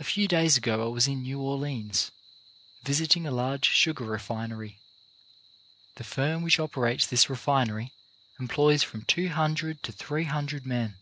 A 0.00 0.02
few 0.02 0.26
days 0.26 0.56
ago 0.56 0.84
I 0.84 0.88
was 0.92 1.06
in 1.06 1.22
New 1.22 1.38
Orleans, 1.40 2.10
visiting 2.82 3.24
a 3.24 3.30
large 3.30 3.66
sugar 3.66 4.02
refinery. 4.02 4.80
The 5.94 6.02
firm 6.02 6.42
which 6.42 6.58
operates 6.58 7.06
this 7.06 7.30
refinery 7.30 7.92
employs 8.40 8.82
from 8.82 9.02
two 9.02 9.28
hundred 9.28 9.84
to 9.84 9.92
three 9.92 10.24
hundred 10.24 10.66
men. 10.66 10.96